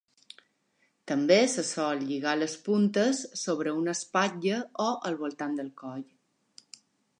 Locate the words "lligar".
2.05-2.33